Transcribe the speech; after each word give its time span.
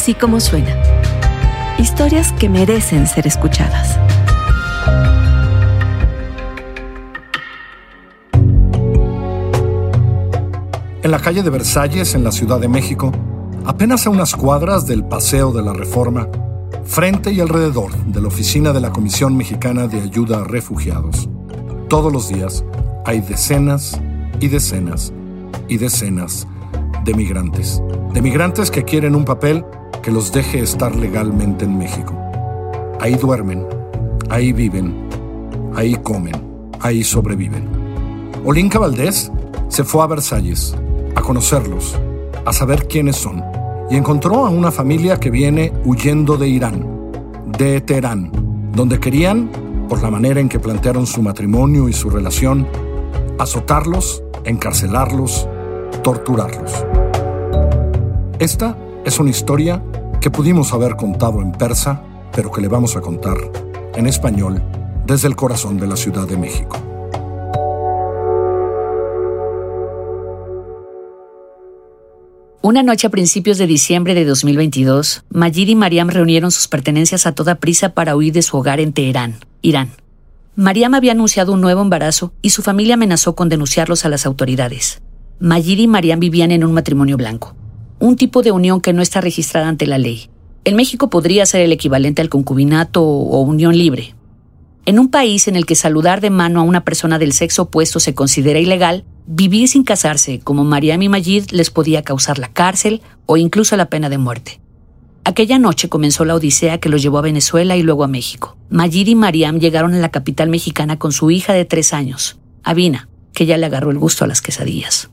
así 0.00 0.14
como 0.14 0.40
suena. 0.40 0.74
Historias 1.76 2.32
que 2.32 2.48
merecen 2.48 3.06
ser 3.06 3.26
escuchadas. 3.26 3.98
En 11.02 11.10
la 11.10 11.18
calle 11.18 11.42
de 11.42 11.50
Versalles, 11.50 12.14
en 12.14 12.24
la 12.24 12.32
Ciudad 12.32 12.58
de 12.58 12.68
México, 12.68 13.12
apenas 13.66 14.06
a 14.06 14.10
unas 14.10 14.34
cuadras 14.34 14.86
del 14.86 15.04
Paseo 15.04 15.52
de 15.52 15.62
la 15.62 15.74
Reforma, 15.74 16.28
frente 16.86 17.30
y 17.30 17.40
alrededor 17.40 17.94
de 18.06 18.22
la 18.22 18.28
oficina 18.28 18.72
de 18.72 18.80
la 18.80 18.92
Comisión 18.92 19.36
Mexicana 19.36 19.86
de 19.86 20.00
Ayuda 20.00 20.38
a 20.38 20.44
Refugiados, 20.44 21.28
todos 21.90 22.10
los 22.10 22.30
días 22.30 22.64
hay 23.04 23.20
decenas 23.20 24.00
y 24.40 24.48
decenas 24.48 25.12
y 25.68 25.76
decenas 25.76 26.46
de 27.04 27.12
migrantes. 27.12 27.82
De 28.14 28.22
migrantes 28.22 28.70
que 28.70 28.84
quieren 28.84 29.14
un 29.14 29.26
papel 29.26 29.62
que 30.02 30.10
los 30.10 30.32
deje 30.32 30.60
estar 30.60 30.94
legalmente 30.94 31.64
en 31.64 31.78
México. 31.78 32.14
Ahí 33.00 33.14
duermen, 33.14 33.66
ahí 34.28 34.52
viven, 34.52 34.94
ahí 35.74 35.94
comen, 35.96 36.34
ahí 36.80 37.04
sobreviven. 37.04 37.68
Olinka 38.44 38.78
Valdés 38.78 39.30
se 39.68 39.84
fue 39.84 40.02
a 40.02 40.06
Versalles 40.06 40.74
a 41.14 41.20
conocerlos, 41.20 41.98
a 42.44 42.52
saber 42.52 42.86
quiénes 42.86 43.16
son, 43.16 43.42
y 43.90 43.96
encontró 43.96 44.46
a 44.46 44.50
una 44.50 44.70
familia 44.70 45.18
que 45.18 45.30
viene 45.30 45.72
huyendo 45.84 46.36
de 46.36 46.48
Irán, 46.48 46.86
de 47.58 47.80
Teherán, 47.80 48.30
donde 48.74 49.00
querían, 49.00 49.50
por 49.88 50.02
la 50.02 50.10
manera 50.10 50.40
en 50.40 50.48
que 50.48 50.60
plantearon 50.60 51.06
su 51.06 51.22
matrimonio 51.22 51.88
y 51.88 51.92
su 51.92 52.08
relación, 52.10 52.66
azotarlos, 53.38 54.22
encarcelarlos, 54.44 55.48
torturarlos. 56.02 56.84
Esta 58.38 58.76
es 59.04 59.18
una 59.18 59.30
historia 59.30 59.82
que 60.20 60.30
pudimos 60.30 60.72
haber 60.72 60.96
contado 60.96 61.40
en 61.40 61.52
persa, 61.52 62.02
pero 62.32 62.50
que 62.50 62.60
le 62.60 62.68
vamos 62.68 62.96
a 62.96 63.00
contar 63.00 63.36
en 63.94 64.06
español 64.06 64.62
desde 65.06 65.28
el 65.28 65.36
corazón 65.36 65.78
de 65.78 65.86
la 65.86 65.96
Ciudad 65.96 66.28
de 66.28 66.36
México. 66.36 66.76
Una 72.62 72.82
noche 72.82 73.06
a 73.06 73.10
principios 73.10 73.56
de 73.56 73.66
diciembre 73.66 74.14
de 74.14 74.26
2022, 74.26 75.24
Majid 75.30 75.68
y 75.68 75.74
Mariam 75.74 76.08
reunieron 76.08 76.50
sus 76.50 76.68
pertenencias 76.68 77.26
a 77.26 77.32
toda 77.32 77.54
prisa 77.54 77.94
para 77.94 78.14
huir 78.14 78.34
de 78.34 78.42
su 78.42 78.58
hogar 78.58 78.80
en 78.80 78.92
Teherán, 78.92 79.36
Irán. 79.62 79.92
Mariam 80.56 80.94
había 80.94 81.12
anunciado 81.12 81.54
un 81.54 81.62
nuevo 81.62 81.80
embarazo 81.80 82.34
y 82.42 82.50
su 82.50 82.60
familia 82.62 82.94
amenazó 82.94 83.34
con 83.34 83.48
denunciarlos 83.48 84.04
a 84.04 84.10
las 84.10 84.26
autoridades. 84.26 85.00
Majid 85.40 85.78
y 85.78 85.88
Mariam 85.88 86.20
vivían 86.20 86.50
en 86.50 86.64
un 86.64 86.74
matrimonio 86.74 87.16
blanco 87.16 87.56
un 88.00 88.16
tipo 88.16 88.42
de 88.42 88.50
unión 88.50 88.80
que 88.80 88.92
no 88.92 89.02
está 89.02 89.20
registrada 89.20 89.68
ante 89.68 89.86
la 89.86 89.98
ley. 89.98 90.30
En 90.64 90.74
México 90.74 91.10
podría 91.10 91.46
ser 91.46 91.60
el 91.60 91.72
equivalente 91.72 92.22
al 92.22 92.30
concubinato 92.30 93.04
o 93.04 93.40
unión 93.42 93.76
libre. 93.76 94.14
En 94.86 94.98
un 94.98 95.10
país 95.10 95.46
en 95.46 95.56
el 95.56 95.66
que 95.66 95.74
saludar 95.74 96.22
de 96.22 96.30
mano 96.30 96.60
a 96.60 96.64
una 96.64 96.82
persona 96.82 97.18
del 97.18 97.34
sexo 97.34 97.62
opuesto 97.62 98.00
se 98.00 98.14
considera 98.14 98.58
ilegal, 98.58 99.04
vivir 99.26 99.68
sin 99.68 99.84
casarse 99.84 100.40
como 100.40 100.64
Mariam 100.64 101.02
y 101.02 101.08
Majid 101.10 101.50
les 101.50 101.70
podía 101.70 102.02
causar 102.02 102.38
la 102.38 102.48
cárcel 102.48 103.02
o 103.26 103.36
incluso 103.36 103.76
la 103.76 103.90
pena 103.90 104.08
de 104.08 104.18
muerte. 104.18 104.60
Aquella 105.24 105.58
noche 105.58 105.90
comenzó 105.90 106.24
la 106.24 106.34
odisea 106.34 106.78
que 106.78 106.88
los 106.88 107.02
llevó 107.02 107.18
a 107.18 107.22
Venezuela 107.22 107.76
y 107.76 107.82
luego 107.82 108.04
a 108.04 108.08
México. 108.08 108.56
Majid 108.70 109.08
y 109.08 109.14
Mariam 109.14 109.60
llegaron 109.60 109.92
a 109.92 109.98
la 109.98 110.10
capital 110.10 110.48
mexicana 110.48 110.98
con 110.98 111.12
su 111.12 111.30
hija 111.30 111.52
de 111.52 111.66
tres 111.66 111.92
años, 111.92 112.38
Avina, 112.62 113.09
que 113.40 113.46
ya 113.46 113.56
le 113.56 113.64
agarró 113.64 113.90
el 113.90 113.98
gusto 113.98 114.26
a 114.26 114.28
las 114.28 114.42
quesadillas. 114.42 115.08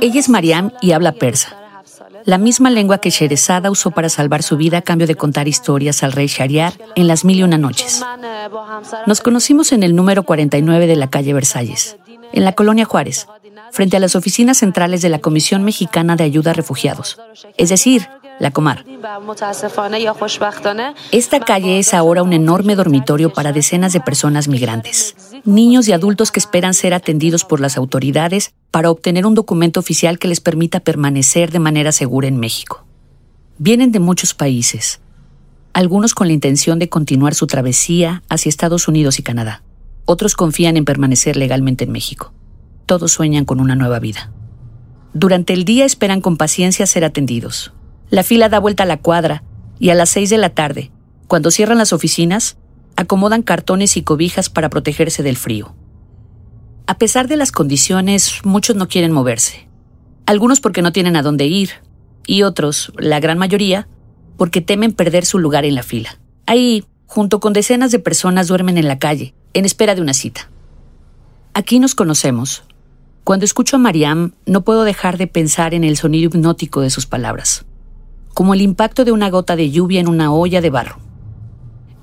Ella 0.00 0.18
es 0.18 0.28
Mariam 0.28 0.72
y 0.80 0.90
habla 0.90 1.12
persa, 1.12 1.56
la 2.24 2.36
misma 2.36 2.68
lengua 2.68 2.98
que 2.98 3.10
Sherezada 3.10 3.70
usó 3.70 3.92
para 3.92 4.08
salvar 4.08 4.42
su 4.42 4.56
vida 4.56 4.78
a 4.78 4.82
cambio 4.82 5.06
de 5.06 5.14
contar 5.14 5.46
historias 5.46 6.02
al 6.02 6.10
rey 6.10 6.26
Shariar 6.26 6.72
en 6.96 7.06
las 7.06 7.24
mil 7.24 7.38
y 7.38 7.42
una 7.44 7.58
noches. 7.58 8.04
Nos 9.06 9.20
conocimos 9.20 9.70
en 9.70 9.84
el 9.84 9.94
número 9.94 10.24
49 10.24 10.88
de 10.88 10.96
la 10.96 11.10
calle 11.10 11.32
Versalles, 11.32 11.96
en 12.32 12.44
la 12.44 12.54
colonia 12.54 12.86
Juárez, 12.86 13.28
frente 13.70 13.96
a 13.96 14.00
las 14.00 14.16
oficinas 14.16 14.58
centrales 14.58 15.00
de 15.00 15.10
la 15.10 15.20
Comisión 15.20 15.62
Mexicana 15.62 16.16
de 16.16 16.24
Ayuda 16.24 16.50
a 16.50 16.54
Refugiados, 16.54 17.20
es 17.56 17.68
decir, 17.68 18.08
la 18.40 18.50
Comar. 18.50 18.84
Esta 21.12 21.40
calle 21.40 21.78
es 21.78 21.94
ahora 21.94 22.22
un 22.22 22.32
enorme 22.32 22.74
dormitorio 22.74 23.32
para 23.32 23.52
decenas 23.52 23.92
de 23.92 24.00
personas 24.00 24.48
migrantes, 24.48 25.14
niños 25.44 25.88
y 25.88 25.92
adultos 25.92 26.30
que 26.30 26.40
esperan 26.40 26.74
ser 26.74 26.94
atendidos 26.94 27.44
por 27.44 27.60
las 27.60 27.76
autoridades 27.76 28.54
para 28.70 28.90
obtener 28.90 29.26
un 29.26 29.34
documento 29.34 29.80
oficial 29.80 30.18
que 30.18 30.28
les 30.28 30.40
permita 30.40 30.80
permanecer 30.80 31.52
de 31.52 31.58
manera 31.58 31.92
segura 31.92 32.28
en 32.28 32.38
México. 32.38 32.84
Vienen 33.58 33.92
de 33.92 34.00
muchos 34.00 34.34
países, 34.34 35.00
algunos 35.72 36.14
con 36.14 36.28
la 36.28 36.32
intención 36.32 36.78
de 36.78 36.88
continuar 36.88 37.34
su 37.34 37.46
travesía 37.46 38.22
hacia 38.28 38.48
Estados 38.48 38.88
Unidos 38.88 39.18
y 39.18 39.22
Canadá. 39.22 39.62
Otros 40.06 40.34
confían 40.34 40.76
en 40.76 40.84
permanecer 40.84 41.36
legalmente 41.36 41.84
en 41.84 41.92
México. 41.92 42.32
Todos 42.86 43.12
sueñan 43.12 43.44
con 43.44 43.60
una 43.60 43.74
nueva 43.74 43.98
vida. 43.98 44.30
Durante 45.14 45.52
el 45.52 45.64
día 45.64 45.84
esperan 45.84 46.20
con 46.20 46.36
paciencia 46.36 46.86
ser 46.86 47.04
atendidos, 47.04 47.72
la 48.14 48.22
fila 48.22 48.48
da 48.48 48.60
vuelta 48.60 48.84
a 48.84 48.86
la 48.86 48.98
cuadra 48.98 49.42
y 49.80 49.90
a 49.90 49.96
las 49.96 50.08
seis 50.08 50.30
de 50.30 50.38
la 50.38 50.50
tarde, 50.50 50.92
cuando 51.26 51.50
cierran 51.50 51.78
las 51.78 51.92
oficinas, 51.92 52.56
acomodan 52.94 53.42
cartones 53.42 53.96
y 53.96 54.02
cobijas 54.02 54.50
para 54.50 54.70
protegerse 54.70 55.24
del 55.24 55.36
frío. 55.36 55.74
A 56.86 56.96
pesar 56.96 57.26
de 57.26 57.36
las 57.36 57.50
condiciones, 57.50 58.42
muchos 58.44 58.76
no 58.76 58.86
quieren 58.86 59.10
moverse. 59.10 59.66
Algunos 60.26 60.60
porque 60.60 60.80
no 60.80 60.92
tienen 60.92 61.16
a 61.16 61.22
dónde 61.22 61.46
ir 61.46 61.70
y 62.24 62.44
otros, 62.44 62.92
la 62.98 63.18
gran 63.18 63.36
mayoría, 63.36 63.88
porque 64.36 64.60
temen 64.60 64.92
perder 64.92 65.26
su 65.26 65.40
lugar 65.40 65.64
en 65.64 65.74
la 65.74 65.82
fila. 65.82 66.20
Ahí, 66.46 66.84
junto 67.06 67.40
con 67.40 67.52
decenas 67.52 67.90
de 67.90 67.98
personas, 67.98 68.46
duermen 68.46 68.78
en 68.78 68.86
la 68.86 69.00
calle, 69.00 69.34
en 69.54 69.64
espera 69.64 69.96
de 69.96 70.02
una 70.02 70.14
cita. 70.14 70.48
Aquí 71.52 71.80
nos 71.80 71.96
conocemos. 71.96 72.62
Cuando 73.24 73.44
escucho 73.44 73.74
a 73.74 73.80
Mariam, 73.80 74.34
no 74.46 74.62
puedo 74.62 74.84
dejar 74.84 75.18
de 75.18 75.26
pensar 75.26 75.74
en 75.74 75.82
el 75.82 75.96
sonido 75.96 76.26
hipnótico 76.26 76.80
de 76.80 76.90
sus 76.90 77.06
palabras 77.06 77.66
como 78.34 78.52
el 78.52 78.60
impacto 78.60 79.04
de 79.04 79.12
una 79.12 79.30
gota 79.30 79.56
de 79.56 79.70
lluvia 79.70 80.00
en 80.00 80.08
una 80.08 80.32
olla 80.32 80.60
de 80.60 80.70
barro. 80.70 80.98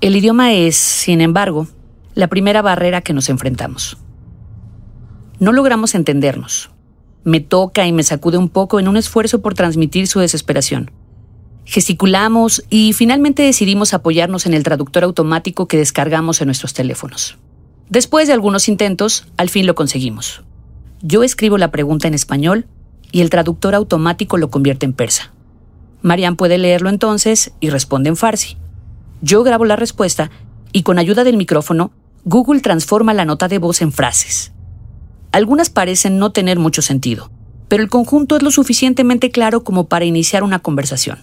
El 0.00 0.16
idioma 0.16 0.52
es, 0.52 0.74
sin 0.76 1.20
embargo, 1.20 1.68
la 2.14 2.26
primera 2.26 2.62
barrera 2.62 3.02
que 3.02 3.12
nos 3.12 3.28
enfrentamos. 3.28 3.98
No 5.38 5.52
logramos 5.52 5.94
entendernos. 5.94 6.70
Me 7.24 7.40
toca 7.40 7.86
y 7.86 7.92
me 7.92 8.02
sacude 8.02 8.38
un 8.38 8.48
poco 8.48 8.80
en 8.80 8.88
un 8.88 8.96
esfuerzo 8.96 9.42
por 9.42 9.54
transmitir 9.54 10.08
su 10.08 10.18
desesperación. 10.18 10.90
Gesticulamos 11.64 12.64
y 12.68 12.92
finalmente 12.94 13.42
decidimos 13.42 13.94
apoyarnos 13.94 14.46
en 14.46 14.54
el 14.54 14.64
traductor 14.64 15.04
automático 15.04 15.68
que 15.68 15.76
descargamos 15.76 16.40
en 16.40 16.46
nuestros 16.46 16.74
teléfonos. 16.74 17.38
Después 17.88 18.26
de 18.26 18.32
algunos 18.32 18.68
intentos, 18.68 19.26
al 19.36 19.50
fin 19.50 19.66
lo 19.66 19.74
conseguimos. 19.74 20.42
Yo 21.02 21.22
escribo 21.22 21.58
la 21.58 21.70
pregunta 21.70 22.08
en 22.08 22.14
español 22.14 22.66
y 23.12 23.20
el 23.20 23.30
traductor 23.30 23.74
automático 23.74 24.38
lo 24.38 24.50
convierte 24.50 24.86
en 24.86 24.94
persa. 24.94 25.32
Marian 26.02 26.36
puede 26.36 26.58
leerlo 26.58 26.90
entonces 26.90 27.52
y 27.60 27.70
responde 27.70 28.08
en 28.08 28.16
farsi. 28.16 28.56
Yo 29.20 29.42
grabo 29.42 29.64
la 29.64 29.76
respuesta 29.76 30.30
y 30.72 30.82
con 30.82 30.98
ayuda 30.98 31.24
del 31.24 31.36
micrófono, 31.36 31.92
Google 32.24 32.60
transforma 32.60 33.14
la 33.14 33.24
nota 33.24 33.48
de 33.48 33.58
voz 33.58 33.82
en 33.82 33.92
frases. 33.92 34.52
Algunas 35.32 35.70
parecen 35.70 36.18
no 36.18 36.32
tener 36.32 36.58
mucho 36.58 36.82
sentido, 36.82 37.30
pero 37.68 37.82
el 37.82 37.88
conjunto 37.88 38.36
es 38.36 38.42
lo 38.42 38.50
suficientemente 38.50 39.30
claro 39.30 39.64
como 39.64 39.88
para 39.88 40.04
iniciar 40.04 40.42
una 40.42 40.58
conversación. 40.58 41.18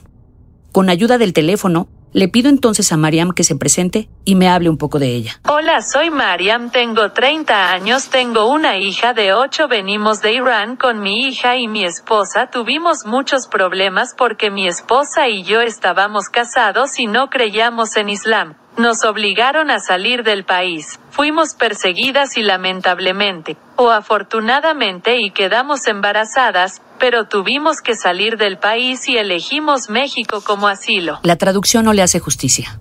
Con 0.71 0.89
ayuda 0.89 1.17
del 1.17 1.33
teléfono, 1.33 1.87
le 2.13 2.27
pido 2.27 2.49
entonces 2.49 2.91
a 2.91 2.97
Mariam 2.97 3.31
que 3.31 3.43
se 3.43 3.55
presente 3.55 4.09
y 4.25 4.35
me 4.35 4.47
hable 4.47 4.69
un 4.69 4.77
poco 4.77 4.99
de 4.99 5.15
ella. 5.15 5.39
Hola, 5.47 5.81
soy 5.81 6.09
Mariam, 6.09 6.71
tengo 6.71 7.11
30 7.11 7.71
años, 7.71 8.09
tengo 8.09 8.49
una 8.51 8.77
hija 8.77 9.13
de 9.13 9.33
8, 9.33 9.67
venimos 9.67 10.21
de 10.21 10.33
Irán 10.33 10.75
con 10.75 11.01
mi 11.01 11.27
hija 11.27 11.57
y 11.57 11.67
mi 11.67 11.85
esposa, 11.85 12.47
tuvimos 12.47 13.05
muchos 13.05 13.47
problemas 13.47 14.13
porque 14.17 14.51
mi 14.51 14.67
esposa 14.67 15.27
y 15.27 15.43
yo 15.43 15.61
estábamos 15.61 16.29
casados 16.29 16.99
y 16.99 17.07
no 17.07 17.29
creíamos 17.29 17.95
en 17.95 18.09
Islam. 18.09 18.55
Nos 18.79 19.03
obligaron 19.03 19.71
a 19.71 19.79
salir 19.81 20.23
del 20.23 20.45
país. 20.45 21.01
Fuimos 21.11 21.53
perseguidas 21.53 22.37
y 22.37 22.43
lamentablemente, 22.43 23.57
o 23.75 23.89
afortunadamente 23.89 25.19
y 25.19 25.31
quedamos 25.31 25.85
embarazadas, 25.85 26.81
pero 26.97 27.27
tuvimos 27.27 27.81
que 27.81 27.97
salir 27.97 28.37
del 28.37 28.57
país 28.57 29.09
y 29.09 29.17
elegimos 29.17 29.89
México 29.89 30.41
como 30.41 30.69
asilo. 30.69 31.19
La 31.23 31.35
traducción 31.35 31.83
no 31.83 31.91
le 31.91 32.03
hace 32.03 32.21
justicia. 32.21 32.79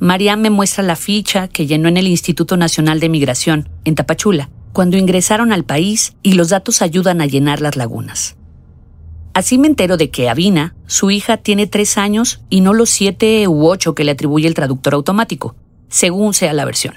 Mariam 0.00 0.38
me 0.38 0.50
muestra 0.50 0.84
la 0.84 0.96
ficha 0.96 1.48
que 1.48 1.66
llenó 1.66 1.88
en 1.88 1.96
el 1.96 2.08
Instituto 2.08 2.58
Nacional 2.58 3.00
de 3.00 3.08
Migración, 3.08 3.70
en 3.86 3.94
Tapachula, 3.94 4.50
cuando 4.74 4.98
ingresaron 4.98 5.54
al 5.54 5.64
país 5.64 6.14
y 6.22 6.34
los 6.34 6.50
datos 6.50 6.82
ayudan 6.82 7.22
a 7.22 7.26
llenar 7.26 7.62
las 7.62 7.74
lagunas. 7.74 8.37
Así 9.38 9.56
me 9.56 9.68
entero 9.68 9.96
de 9.96 10.10
que 10.10 10.28
Avina, 10.28 10.74
su 10.88 11.12
hija, 11.12 11.36
tiene 11.36 11.68
tres 11.68 11.96
años 11.96 12.40
y 12.50 12.60
no 12.60 12.74
los 12.74 12.90
siete 12.90 13.46
u 13.46 13.68
ocho 13.68 13.94
que 13.94 14.02
le 14.02 14.10
atribuye 14.10 14.48
el 14.48 14.54
traductor 14.54 14.94
automático, 14.94 15.54
según 15.88 16.34
sea 16.34 16.52
la 16.52 16.64
versión. 16.64 16.96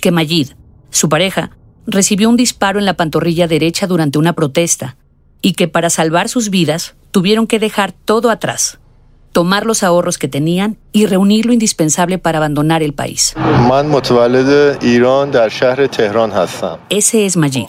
Que 0.00 0.12
Mayid, 0.12 0.50
su 0.90 1.08
pareja, 1.08 1.56
recibió 1.84 2.28
un 2.28 2.36
disparo 2.36 2.78
en 2.78 2.84
la 2.84 2.94
pantorrilla 2.94 3.48
derecha 3.48 3.88
durante 3.88 4.20
una 4.20 4.34
protesta 4.34 4.96
y 5.40 5.54
que 5.54 5.66
para 5.66 5.90
salvar 5.90 6.28
sus 6.28 6.50
vidas 6.50 6.94
tuvieron 7.10 7.48
que 7.48 7.58
dejar 7.58 7.90
todo 7.90 8.30
atrás. 8.30 8.78
Tomar 9.32 9.66
los 9.66 9.82
ahorros 9.82 10.18
que 10.18 10.28
tenían 10.28 10.76
y 10.92 11.06
reunir 11.06 11.46
lo 11.46 11.52
indispensable 11.52 12.18
para 12.18 12.38
abandonar 12.38 12.82
el 12.82 12.92
país. 12.92 13.34
Ese 16.90 17.26
es 17.26 17.36
Majid. 17.36 17.66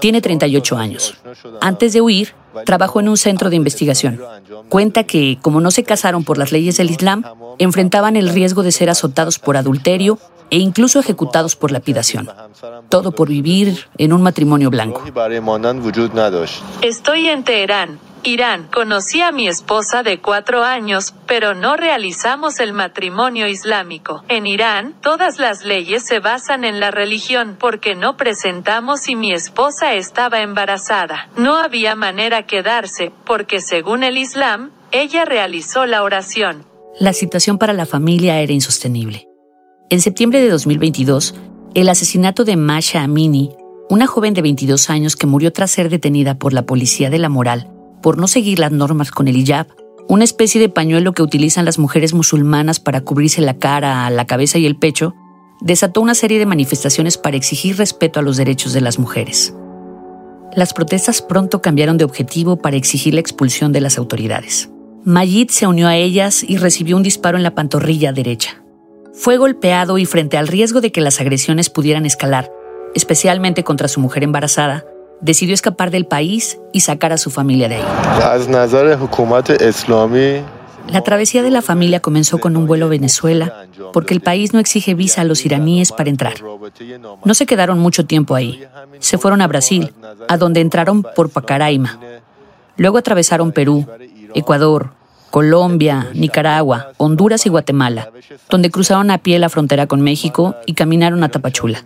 Tiene 0.00 0.20
38 0.20 0.76
años. 0.76 1.14
Antes 1.60 1.92
de 1.92 2.00
huir, 2.00 2.34
trabajó 2.64 3.00
en 3.00 3.08
un 3.08 3.16
centro 3.16 3.50
de 3.50 3.56
investigación. 3.56 4.20
Cuenta 4.68 5.04
que, 5.04 5.38
como 5.42 5.60
no 5.60 5.70
se 5.70 5.84
casaron 5.84 6.24
por 6.24 6.38
las 6.38 6.52
leyes 6.52 6.76
del 6.76 6.90
Islam, 6.90 7.24
enfrentaban 7.58 8.16
el 8.16 8.28
riesgo 8.30 8.62
de 8.62 8.72
ser 8.72 8.90
azotados 8.90 9.38
por 9.38 9.56
adulterio 9.56 10.18
e 10.50 10.58
incluso 10.58 11.00
ejecutados 11.00 11.56
por 11.56 11.72
lapidación. 11.72 12.30
Todo 12.88 13.12
por 13.12 13.28
vivir 13.28 13.86
en 13.98 14.12
un 14.12 14.22
matrimonio 14.22 14.70
blanco. 14.70 15.02
Estoy 16.82 17.28
en 17.28 17.44
Teherán, 17.44 17.98
Irán. 18.26 18.68
Conocí 18.72 19.20
a 19.20 19.32
mi 19.32 19.48
esposa 19.48 20.02
de 20.02 20.20
cuatro 20.20 20.62
años, 20.62 21.14
pero 21.26 21.54
no 21.54 21.76
realizamos 21.76 22.58
el 22.60 22.72
matrimonio 22.72 23.46
islámico. 23.46 24.24
En 24.28 24.46
Irán, 24.46 24.94
todas 25.02 25.38
las 25.38 25.64
leyes 25.64 26.04
se 26.06 26.20
basan 26.20 26.64
en 26.64 26.80
la 26.80 26.90
religión 26.90 27.56
porque 27.58 27.94
no 27.94 28.16
presentamos 28.16 29.08
y 29.08 29.16
mi 29.16 29.32
esposa 29.32 29.94
estaba 29.94 30.40
embarazada. 30.40 31.28
No 31.36 31.56
había 31.56 31.94
manera 31.94 32.46
quedarse, 32.46 33.12
porque 33.26 33.60
según 33.60 34.02
el 34.02 34.18
Islam, 34.18 34.70
ella 34.90 35.24
realizó 35.24 35.86
la 35.86 36.02
oración. 36.02 36.64
La 36.98 37.12
situación 37.12 37.58
para 37.58 37.72
la 37.72 37.86
familia 37.86 38.40
era 38.40 38.52
insostenible. 38.52 39.28
En 39.90 40.00
septiembre 40.00 40.40
de 40.40 40.48
2022, 40.48 41.34
el 41.74 41.88
asesinato 41.88 42.44
de 42.44 42.56
Masha 42.56 43.02
Amini, 43.02 43.50
una 43.90 44.06
joven 44.06 44.32
de 44.32 44.42
22 44.42 44.88
años 44.88 45.16
que 45.16 45.26
murió 45.26 45.52
tras 45.52 45.72
ser 45.72 45.90
detenida 45.90 46.38
por 46.38 46.52
la 46.52 46.62
policía 46.62 47.10
de 47.10 47.18
la 47.18 47.28
moral 47.28 47.73
por 48.04 48.18
no 48.18 48.28
seguir 48.28 48.58
las 48.58 48.70
normas 48.70 49.10
con 49.10 49.28
el 49.28 49.36
hijab, 49.38 49.66
una 50.10 50.24
especie 50.24 50.60
de 50.60 50.68
pañuelo 50.68 51.14
que 51.14 51.22
utilizan 51.22 51.64
las 51.64 51.78
mujeres 51.78 52.12
musulmanas 52.12 52.78
para 52.78 53.00
cubrirse 53.00 53.40
la 53.40 53.56
cara, 53.56 54.10
la 54.10 54.26
cabeza 54.26 54.58
y 54.58 54.66
el 54.66 54.76
pecho, 54.76 55.14
desató 55.62 56.02
una 56.02 56.14
serie 56.14 56.38
de 56.38 56.44
manifestaciones 56.44 57.16
para 57.16 57.38
exigir 57.38 57.78
respeto 57.78 58.20
a 58.20 58.22
los 58.22 58.36
derechos 58.36 58.74
de 58.74 58.82
las 58.82 58.98
mujeres. 58.98 59.54
Las 60.54 60.74
protestas 60.74 61.22
pronto 61.22 61.62
cambiaron 61.62 61.96
de 61.96 62.04
objetivo 62.04 62.56
para 62.56 62.76
exigir 62.76 63.14
la 63.14 63.20
expulsión 63.20 63.72
de 63.72 63.80
las 63.80 63.96
autoridades. 63.96 64.68
Mayid 65.04 65.48
se 65.48 65.66
unió 65.66 65.88
a 65.88 65.96
ellas 65.96 66.44
y 66.46 66.58
recibió 66.58 66.98
un 66.98 67.02
disparo 67.02 67.38
en 67.38 67.42
la 67.42 67.54
pantorrilla 67.54 68.12
derecha. 68.12 68.62
Fue 69.14 69.38
golpeado 69.38 69.96
y 69.96 70.04
frente 70.04 70.36
al 70.36 70.48
riesgo 70.48 70.82
de 70.82 70.92
que 70.92 71.00
las 71.00 71.22
agresiones 71.22 71.70
pudieran 71.70 72.04
escalar, 72.04 72.52
especialmente 72.94 73.64
contra 73.64 73.88
su 73.88 73.98
mujer 74.00 74.24
embarazada, 74.24 74.84
decidió 75.20 75.54
escapar 75.54 75.90
del 75.90 76.06
país 76.06 76.58
y 76.72 76.80
sacar 76.80 77.12
a 77.12 77.18
su 77.18 77.30
familia 77.30 77.68
de 77.68 77.76
ahí. 77.76 77.84
La 80.88 81.02
travesía 81.02 81.42
de 81.42 81.50
la 81.50 81.62
familia 81.62 82.00
comenzó 82.00 82.38
con 82.38 82.56
un 82.56 82.66
vuelo 82.66 82.86
a 82.86 82.90
Venezuela 82.90 83.66
porque 83.92 84.12
el 84.12 84.20
país 84.20 84.52
no 84.52 84.60
exige 84.60 84.94
visa 84.94 85.22
a 85.22 85.24
los 85.24 85.44
iraníes 85.46 85.92
para 85.92 86.10
entrar. 86.10 86.34
No 87.24 87.34
se 87.34 87.46
quedaron 87.46 87.78
mucho 87.78 88.04
tiempo 88.04 88.34
ahí. 88.34 88.64
Se 88.98 89.16
fueron 89.16 89.40
a 89.40 89.46
Brasil, 89.46 89.94
a 90.28 90.36
donde 90.36 90.60
entraron 90.60 91.02
por 91.16 91.30
Pacaraima. 91.30 91.98
Luego 92.76 92.98
atravesaron 92.98 93.52
Perú, 93.52 93.86
Ecuador, 94.34 94.90
Colombia, 95.30 96.10
Nicaragua, 96.14 96.92
Honduras 96.96 97.46
y 97.46 97.48
Guatemala, 97.48 98.10
donde 98.50 98.70
cruzaron 98.70 99.10
a 99.10 99.18
pie 99.18 99.38
la 99.38 99.48
frontera 99.48 99.86
con 99.86 100.00
México 100.00 100.54
y 100.66 100.74
caminaron 100.74 101.24
a 101.24 101.28
Tapachula. 101.28 101.82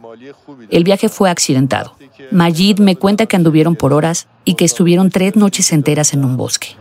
El 0.70 0.84
viaje 0.84 1.08
fue 1.08 1.30
accidentado. 1.30 1.97
Majid 2.30 2.78
me 2.78 2.96
cuenta 2.96 3.26
que 3.26 3.36
anduvieron 3.36 3.76
por 3.76 3.92
horas 3.92 4.28
y 4.44 4.54
que 4.54 4.64
estuvieron 4.64 5.10
tres 5.10 5.36
noches 5.36 5.72
enteras 5.72 6.12
en 6.12 6.24
un 6.24 6.36
bosque. 6.36 6.76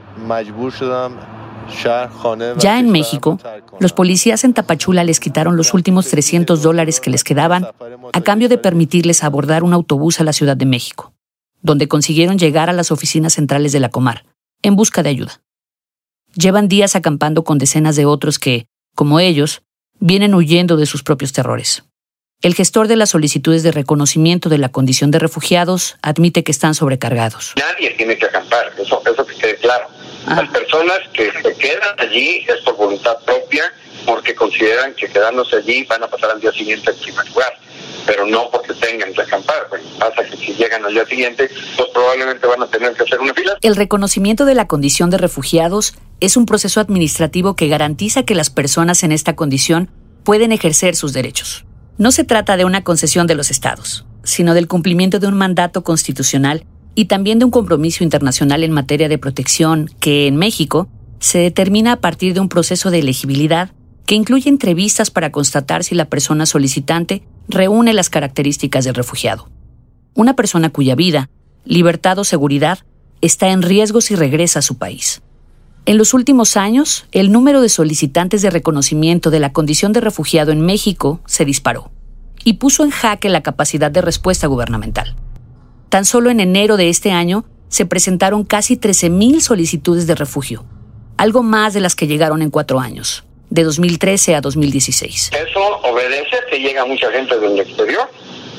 Ya 2.57 2.79
en 2.79 2.89
México, 2.89 3.39
los 3.79 3.93
policías 3.93 4.43
en 4.43 4.53
Tapachula 4.53 5.03
les 5.03 5.19
quitaron 5.19 5.57
los 5.57 5.73
últimos 5.73 6.07
300 6.07 6.61
dólares 6.61 6.99
que 6.99 7.09
les 7.09 7.23
quedaban 7.23 7.67
a 8.13 8.21
cambio 8.21 8.49
de 8.49 8.57
permitirles 8.57 9.23
abordar 9.23 9.63
un 9.63 9.73
autobús 9.73 10.19
a 10.19 10.23
la 10.23 10.33
Ciudad 10.33 10.57
de 10.57 10.65
México, 10.65 11.13
donde 11.61 11.87
consiguieron 11.87 12.37
llegar 12.37 12.69
a 12.69 12.73
las 12.73 12.91
oficinas 12.91 13.33
centrales 13.33 13.71
de 13.71 13.79
la 13.79 13.89
Comar, 13.89 14.25
en 14.61 14.75
busca 14.75 15.03
de 15.03 15.09
ayuda. 15.09 15.41
Llevan 16.35 16.67
días 16.67 16.95
acampando 16.95 17.43
con 17.43 17.57
decenas 17.57 17.95
de 17.95 18.05
otros 18.05 18.39
que, 18.39 18.67
como 18.95 19.19
ellos, 19.19 19.63
vienen 19.99 20.35
huyendo 20.35 20.77
de 20.77 20.85
sus 20.85 21.03
propios 21.03 21.33
terrores. 21.33 21.83
El 22.43 22.53
gestor 22.53 22.87
de 22.87 22.95
las 22.95 23.09
solicitudes 23.09 23.63
de 23.63 23.71
reconocimiento 23.71 24.47
de 24.47 24.59
la 24.59 24.69
condición 24.69 25.09
de 25.09 25.17
refugiados 25.17 25.97
admite 26.03 26.43
que 26.43 26.51
están 26.51 26.75
sobrecargados. 26.75 27.53
Nadie 27.57 27.89
tiene 27.97 28.15
que 28.15 28.27
acampar, 28.27 28.71
eso, 28.77 29.01
eso 29.11 29.25
que 29.25 29.35
quede 29.35 29.55
claro. 29.55 29.87
Ah. 30.27 30.35
Las 30.43 30.51
personas 30.51 30.99
que 31.13 31.31
se 31.31 31.55
quedan 31.55 31.99
allí 31.99 32.45
es 32.47 32.63
por 32.63 32.77
voluntad 32.77 33.17
propia, 33.25 33.63
porque 34.05 34.35
consideran 34.35 34.93
que 34.93 35.07
quedándose 35.07 35.55
allí 35.55 35.83
van 35.85 36.03
a 36.03 36.07
pasar 36.07 36.29
al 36.29 36.39
día 36.39 36.51
siguiente 36.51 36.91
en 36.91 36.97
primer 36.99 37.27
lugar 37.29 37.53
pero 38.05 38.25
no 38.25 38.49
porque 38.49 38.73
tengan 38.73 39.13
que 39.13 39.21
acampar. 39.21 39.67
Pues 39.67 39.81
pasa 39.99 40.23
que 40.23 40.37
si 40.37 40.53
llegan 40.53 40.85
al 40.85 40.93
día 40.93 41.05
siguiente, 41.05 41.49
pues 41.75 41.89
probablemente 41.93 42.47
van 42.47 42.63
a 42.63 42.67
tener 42.67 42.93
que 42.93 43.03
hacer 43.03 43.19
una 43.19 43.33
fila. 43.33 43.57
El 43.61 43.75
reconocimiento 43.75 44.45
de 44.45 44.55
la 44.55 44.65
condición 44.65 45.09
de 45.09 45.17
refugiados 45.17 45.93
es 46.21 46.37
un 46.37 46.45
proceso 46.45 46.79
administrativo 46.79 47.57
que 47.57 47.67
garantiza 47.67 48.23
que 48.23 48.33
las 48.33 48.49
personas 48.49 49.03
en 49.03 49.11
esta 49.11 49.35
condición 49.35 49.89
pueden 50.23 50.53
ejercer 50.53 50.95
sus 50.95 51.11
derechos. 51.11 51.65
No 51.97 52.11
se 52.11 52.23
trata 52.23 52.57
de 52.57 52.65
una 52.65 52.83
concesión 52.83 53.25
de 53.25 53.33
los 53.33 53.49
estados, 53.49 54.05
sino 54.23 54.53
del 54.53 54.67
cumplimiento 54.67 55.19
de 55.19 55.27
un 55.27 55.33
mandato 55.33 55.83
constitucional 55.83 56.63
y 56.93 57.05
también 57.05 57.39
de 57.39 57.45
un 57.45 57.51
compromiso 57.51 58.03
internacional 58.03 58.63
en 58.63 58.71
materia 58.71 59.09
de 59.09 59.17
protección 59.17 59.89
que 59.99 60.27
en 60.27 60.35
México 60.35 60.87
se 61.19 61.39
determina 61.39 61.93
a 61.93 61.99
partir 61.99 62.35
de 62.35 62.39
un 62.39 62.49
proceso 62.49 62.91
de 62.91 62.99
elegibilidad 62.99 63.71
que 64.05 64.15
incluye 64.15 64.49
entrevistas 64.49 65.09
para 65.09 65.31
constatar 65.31 65.83
si 65.83 65.95
la 65.95 66.05
persona 66.05 66.45
solicitante 66.45 67.23
reúne 67.47 67.93
las 67.93 68.09
características 68.09 68.85
del 68.85 68.95
refugiado. 68.95 69.49
Una 70.13 70.35
persona 70.35 70.69
cuya 70.69 70.95
vida, 70.95 71.29
libertad 71.65 72.19
o 72.19 72.23
seguridad 72.23 72.79
está 73.21 73.49
en 73.49 73.63
riesgo 73.63 74.01
si 74.01 74.15
regresa 74.15 74.59
a 74.59 74.61
su 74.63 74.77
país. 74.77 75.21
En 75.87 75.97
los 75.97 76.13
últimos 76.13 76.57
años, 76.57 77.05
el 77.13 77.31
número 77.31 77.61
de 77.61 77.69
solicitantes 77.69 78.41
de 78.41 78.49
reconocimiento 78.49 79.29
de 79.29 79.39
la 79.39 79.53
condición 79.53 79.93
de 79.93 80.01
refugiado 80.01 80.51
en 80.51 80.59
México 80.59 81.21
se 81.25 81.45
disparó 81.45 81.91
y 82.43 82.55
puso 82.55 82.83
en 82.83 82.89
jaque 82.89 83.29
la 83.29 83.41
capacidad 83.41 83.89
de 83.89 84.01
respuesta 84.01 84.47
gubernamental. 84.47 85.15
Tan 85.87 86.03
solo 86.03 86.29
en 86.29 86.41
enero 86.41 86.75
de 86.75 86.89
este 86.89 87.11
año 87.11 87.45
se 87.69 87.85
presentaron 87.85 88.43
casi 88.43 88.75
13.000 88.75 89.39
solicitudes 89.39 90.07
de 90.07 90.15
refugio, 90.15 90.65
algo 91.15 91.41
más 91.41 91.73
de 91.73 91.79
las 91.79 91.95
que 91.95 92.05
llegaron 92.05 92.41
en 92.41 92.49
cuatro 92.49 92.81
años 92.81 93.23
de 93.49 93.63
2013 93.63 94.35
a 94.35 94.41
2016. 94.41 95.31
Eso 95.31 95.77
obedece 95.83 96.35
que 96.51 96.59
llega 96.59 96.83
mucha 96.83 97.09
gente 97.13 97.39
del 97.39 97.61
exterior, 97.61 98.09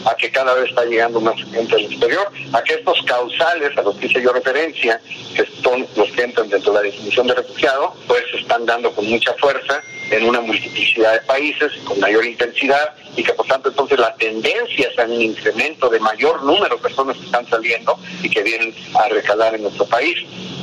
a 0.05 0.14
que 0.17 0.31
cada 0.31 0.55
vez 0.55 0.71
está 0.71 0.85
llegando 0.85 1.21
más 1.21 1.37
gente 1.37 1.76
del 1.76 1.87
exterior, 1.87 2.31
a 2.52 2.62
que 2.62 2.75
estos 2.75 3.02
causales 3.02 3.76
a 3.76 3.83
los 3.83 3.97
que 3.97 4.07
hice 4.07 4.23
yo 4.23 4.33
referencia, 4.33 5.00
que 5.35 5.47
son 5.62 5.87
los 5.97 6.11
que 6.12 6.23
entran 6.23 6.49
dentro 6.49 6.73
de 6.73 6.78
la 6.78 6.83
definición 6.85 7.26
de 7.26 7.35
refugiado, 7.35 7.95
pues 8.07 8.23
se 8.31 8.38
están 8.38 8.67
dando 8.67 8.93
con 8.93 9.07
mucha 9.07 9.33
fuerza 9.35 9.83
en 10.11 10.25
una 10.25 10.40
multiplicidad 10.40 11.14
de 11.14 11.21
países, 11.21 11.73
con 11.85 12.00
mayor 12.00 12.25
intensidad, 12.25 12.95
y 13.17 13.23
que 13.23 13.33
por 13.33 13.47
tanto 13.47 13.69
entonces 13.69 13.99
la 13.99 14.14
tendencia 14.14 14.88
es 14.88 14.99
a 14.99 15.05
un 15.05 15.21
incremento 15.21 15.88
de 15.88 15.99
mayor 16.00 16.43
número 16.45 16.76
de 16.76 16.83
personas 16.83 17.17
que 17.17 17.25
están 17.25 17.47
saliendo 17.49 17.99
y 18.23 18.31
que 18.31 18.43
vienen 18.43 18.75
a 18.95 19.09
recalar 19.09 19.55
en 19.55 19.62
nuestro 19.62 19.87
país. 19.87 20.17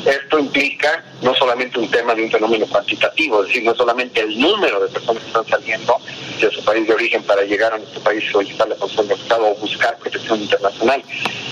Esto 0.06 0.40
implica 0.40 1.04
no 1.22 1.34
solamente 1.36 1.80
un 1.80 1.90
tema 1.90 2.14
de 2.14 2.24
un 2.24 2.32
fenómeno 2.32 2.66
cuantitativo, 2.68 3.42
es 3.42 3.48
decir, 3.48 3.64
no 3.64 3.76
solamente 3.76 4.22
el 4.22 4.40
número 4.40 4.80
de 4.80 4.88
personas 4.90 5.24
que 5.24 5.28
están 5.28 5.48
saliendo 5.48 6.00
de 6.40 6.52
su 6.52 6.64
país 6.64 6.88
de 6.88 6.94
origen 6.94 7.24
para 7.24 7.44
llegar 7.44 7.74
a 7.74 7.78
nuestro 7.78 8.02
país 8.02 8.24
y 8.24 8.32
solicitar 8.32 8.68
la 8.68 8.76
posición 8.76 9.08
de 9.08 9.14
Estado 9.16 9.48
o 9.48 9.56
buscar 9.56 9.98
protección 9.98 10.42
internacional, 10.42 11.04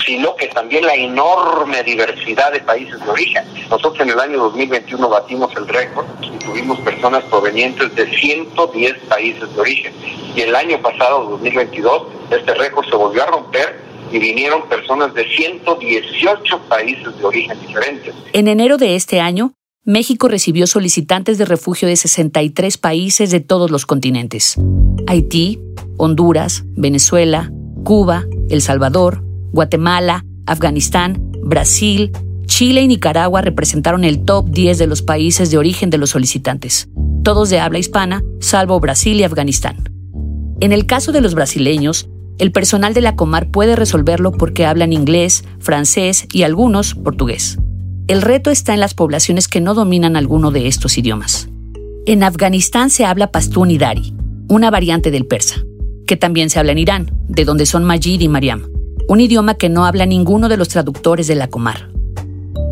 sino 0.04 0.36
que 0.36 0.48
también 0.48 0.84
la 0.86 0.94
enorme 0.94 1.82
diversidad 1.82 2.52
de 2.52 2.60
países 2.60 3.00
de 3.00 3.10
origen. 3.10 3.44
Nosotros 3.70 4.00
en 4.00 4.10
el 4.10 4.20
año 4.20 4.38
2021 4.38 5.08
batimos 5.08 5.54
el 5.56 5.66
récord 5.68 6.06
y 6.22 6.30
tuvimos 6.38 6.78
personas 6.80 7.24
provenientes 7.24 7.94
de 7.94 8.10
110 8.16 8.94
países 9.08 9.54
de 9.54 9.60
origen. 9.60 9.94
Y 10.34 10.40
el 10.42 10.54
año 10.54 10.80
pasado, 10.80 11.24
2022, 11.24 12.02
este 12.30 12.54
récord 12.54 12.88
se 12.88 12.96
volvió 12.96 13.22
a 13.22 13.26
romper 13.26 13.80
y 14.12 14.18
vinieron 14.18 14.68
personas 14.68 15.12
de 15.14 15.24
118 15.24 16.58
países 16.68 17.18
de 17.18 17.24
origen 17.24 17.60
diferentes. 17.60 18.14
En 18.32 18.48
enero 18.48 18.76
de 18.76 18.94
este 18.94 19.20
año, 19.20 19.54
México 19.86 20.28
recibió 20.28 20.66
solicitantes 20.66 21.36
de 21.36 21.44
refugio 21.44 21.86
de 21.86 21.96
63 21.96 22.78
países 22.78 23.30
de 23.30 23.40
todos 23.40 23.70
los 23.70 23.84
continentes. 23.84 24.56
Haití, 25.06 25.60
Honduras, 25.98 26.64
Venezuela, 26.74 27.52
Cuba, 27.84 28.24
El 28.48 28.62
Salvador, 28.62 29.22
Guatemala, 29.52 30.24
Afganistán, 30.46 31.30
Brasil, 31.42 32.12
Chile 32.46 32.80
y 32.80 32.88
Nicaragua 32.88 33.42
representaron 33.42 34.04
el 34.04 34.24
top 34.24 34.48
10 34.48 34.78
de 34.78 34.86
los 34.86 35.02
países 35.02 35.50
de 35.50 35.58
origen 35.58 35.90
de 35.90 35.98
los 35.98 36.10
solicitantes, 36.10 36.88
todos 37.22 37.50
de 37.50 37.60
habla 37.60 37.78
hispana, 37.78 38.22
salvo 38.40 38.80
Brasil 38.80 39.20
y 39.20 39.24
Afganistán. 39.24 39.90
En 40.60 40.72
el 40.72 40.86
caso 40.86 41.12
de 41.12 41.20
los 41.20 41.34
brasileños, 41.34 42.08
el 42.38 42.52
personal 42.52 42.94
de 42.94 43.02
la 43.02 43.16
Comar 43.16 43.50
puede 43.50 43.76
resolverlo 43.76 44.32
porque 44.32 44.64
hablan 44.64 44.94
inglés, 44.94 45.44
francés 45.58 46.26
y 46.32 46.44
algunos 46.44 46.94
portugués. 46.94 47.58
El 48.06 48.20
reto 48.20 48.50
está 48.50 48.74
en 48.74 48.80
las 48.80 48.92
poblaciones 48.92 49.48
que 49.48 49.62
no 49.62 49.72
dominan 49.72 50.16
alguno 50.16 50.50
de 50.50 50.66
estos 50.66 50.98
idiomas. 50.98 51.48
En 52.04 52.22
Afganistán 52.22 52.90
se 52.90 53.06
habla 53.06 53.32
pastún 53.32 53.70
y 53.70 53.78
dari, 53.78 54.14
una 54.46 54.70
variante 54.70 55.10
del 55.10 55.24
persa, 55.24 55.62
que 56.06 56.18
también 56.18 56.50
se 56.50 56.58
habla 56.58 56.72
en 56.72 56.78
Irán, 56.78 57.10
de 57.28 57.46
donde 57.46 57.64
son 57.64 57.82
Majid 57.82 58.20
y 58.20 58.28
Mariam, 58.28 58.68
un 59.08 59.20
idioma 59.20 59.54
que 59.54 59.70
no 59.70 59.86
habla 59.86 60.04
ninguno 60.04 60.50
de 60.50 60.58
los 60.58 60.68
traductores 60.68 61.28
de 61.28 61.34
la 61.34 61.48
Comar. 61.48 61.88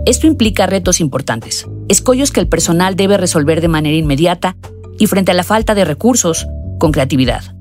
Esto 0.04 0.26
implica 0.26 0.66
retos 0.66 1.00
importantes, 1.00 1.66
escollos 1.88 2.30
que 2.30 2.40
el 2.40 2.48
personal 2.48 2.94
debe 2.94 3.16
resolver 3.16 3.62
de 3.62 3.68
manera 3.68 3.96
inmediata 3.96 4.58
y 4.98 5.06
frente 5.06 5.30
a 5.30 5.34
la 5.34 5.44
falta 5.44 5.74
de 5.74 5.86
recursos, 5.86 6.46
con 6.78 6.92
creatividad. 6.92 7.56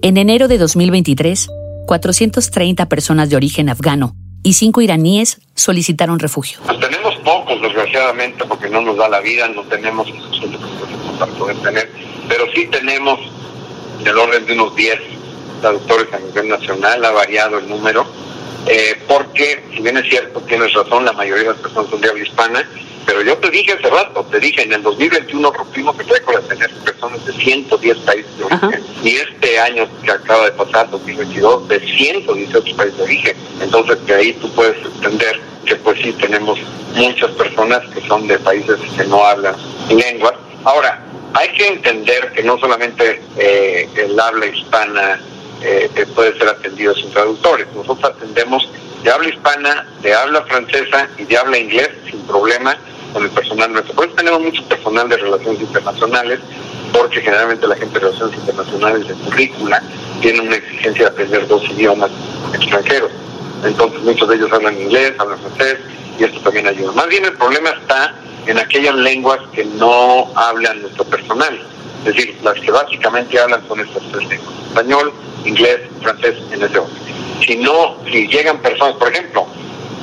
En 0.00 0.16
enero 0.16 0.48
de 0.48 0.56
2023, 0.56 1.50
430 1.86 2.88
personas 2.88 3.28
de 3.28 3.36
origen 3.36 3.68
afgano 3.68 4.16
y 4.46 4.52
cinco 4.52 4.80
iraníes 4.80 5.40
solicitaron 5.56 6.20
refugio. 6.20 6.60
Pues 6.64 6.78
tenemos 6.78 7.16
pocos, 7.16 7.60
desgraciadamente, 7.60 8.44
porque 8.44 8.68
no 8.68 8.80
nos 8.80 8.96
da 8.96 9.08
la 9.08 9.18
vida, 9.18 9.48
no 9.48 9.62
tenemos 9.64 10.06
poder 11.36 11.56
tener, 11.62 11.90
pero 12.28 12.44
sí 12.54 12.68
tenemos 12.70 13.18
del 14.04 14.16
orden 14.16 14.46
de 14.46 14.52
unos 14.52 14.76
10 14.76 15.00
traductores 15.60 16.12
a 16.12 16.20
nivel 16.20 16.48
nacional, 16.48 17.04
ha 17.04 17.10
variado 17.10 17.58
el 17.58 17.68
número, 17.68 18.06
eh, 18.68 19.02
porque, 19.08 19.64
si 19.74 19.82
bien 19.82 19.96
es 19.96 20.08
cierto, 20.08 20.40
tienes 20.42 20.72
razón, 20.74 21.04
la 21.04 21.12
mayoría 21.12 21.42
de 21.42 21.50
las 21.50 21.58
personas 21.58 21.90
son 21.90 22.00
de 22.00 22.08
habla 22.08 22.22
hispana, 22.22 22.70
pero 23.06 23.22
yo 23.22 23.38
te 23.38 23.50
dije 23.50 23.72
hace 23.72 23.88
rato, 23.88 24.24
te 24.24 24.40
dije, 24.40 24.62
en 24.62 24.72
el 24.72 24.82
2021 24.82 25.52
rompimos 25.52 25.96
el 26.00 26.08
récord 26.08 26.42
de 26.42 26.48
tener 26.48 26.70
personas 26.78 27.24
de 27.24 27.32
110 27.32 27.98
países 27.98 28.36
de 28.36 28.44
origen. 28.44 28.84
Y 29.04 29.16
este 29.16 29.60
año 29.60 29.88
que 30.02 30.10
acaba 30.10 30.46
de 30.46 30.52
pasar, 30.52 30.90
2022, 30.90 31.68
de 31.68 31.80
118 31.80 32.76
países 32.76 32.98
de 32.98 33.04
origen. 33.04 33.36
Entonces, 33.60 34.04
de 34.06 34.14
ahí 34.14 34.32
tú 34.34 34.50
puedes 34.52 34.76
entender 34.84 35.40
que 35.64 35.76
pues 35.76 36.00
sí 36.02 36.12
tenemos 36.14 36.58
muchas 36.94 37.30
personas 37.32 37.82
que 37.94 38.00
son 38.08 38.26
de 38.26 38.40
países 38.40 38.76
que 38.96 39.04
no 39.04 39.24
hablan 39.24 39.54
lenguas. 39.88 40.34
Ahora, 40.64 41.00
hay 41.34 41.48
que 41.50 41.68
entender 41.68 42.32
que 42.32 42.42
no 42.42 42.58
solamente 42.58 43.22
eh, 43.38 43.88
el 43.96 44.18
habla 44.18 44.46
hispana 44.46 45.20
eh, 45.62 46.06
puede 46.12 46.36
ser 46.38 46.48
atendido 46.48 46.92
sin 46.94 47.10
traductores. 47.12 47.68
Nosotros 47.74 48.12
atendemos 48.16 48.68
de 49.04 49.10
habla 49.12 49.28
hispana, 49.28 49.86
de 50.02 50.12
habla 50.12 50.42
francesa 50.42 51.08
y 51.18 51.24
de 51.24 51.38
habla 51.38 51.58
inglés 51.58 51.90
sin 52.10 52.20
problema 52.22 52.76
con 53.16 53.24
el 53.24 53.30
personal 53.30 53.72
nuestro. 53.72 53.94
Por 53.94 54.04
eso 54.04 54.14
tenemos 54.14 54.42
mucho 54.42 54.62
personal 54.64 55.08
de 55.08 55.16
relaciones 55.16 55.58
internacionales, 55.62 56.38
porque 56.92 57.22
generalmente 57.22 57.66
la 57.66 57.74
gente 57.74 57.94
de 57.94 58.00
relaciones 58.00 58.36
internacionales 58.36 59.08
de 59.08 59.14
currícula 59.14 59.82
tiene 60.20 60.40
una 60.40 60.56
exigencia 60.56 61.04
de 61.04 61.10
aprender 61.12 61.48
dos 61.48 61.64
idiomas 61.70 62.10
extranjeros. 62.52 63.10
Entonces 63.64 64.02
muchos 64.02 64.28
de 64.28 64.36
ellos 64.36 64.52
hablan 64.52 64.78
inglés, 64.78 65.14
hablan 65.18 65.38
francés, 65.38 65.78
y 66.18 66.24
esto 66.24 66.40
también 66.40 66.66
ayuda. 66.66 66.92
Más 66.92 67.08
bien 67.08 67.24
el 67.24 67.32
problema 67.38 67.70
está 67.70 68.14
en 68.46 68.58
aquellas 68.58 68.94
lenguas 68.96 69.38
que 69.54 69.64
no 69.64 70.30
hablan 70.34 70.82
nuestro 70.82 71.04
personal. 71.04 71.58
Es 72.04 72.14
decir, 72.14 72.36
las 72.44 72.60
que 72.60 72.70
básicamente 72.70 73.40
hablan 73.40 73.66
son 73.66 73.80
estas 73.80 74.02
tres 74.12 74.28
lenguas. 74.28 74.54
Español, 74.68 75.14
inglés, 75.46 75.80
francés, 76.02 76.34
en 76.52 76.62
ese 76.62 76.78
orden. 76.78 76.94
Si 77.46 77.56
no, 77.56 77.96
si 78.12 78.28
llegan 78.28 78.60
personas, 78.60 78.96
por 78.96 79.10
ejemplo, 79.10 79.45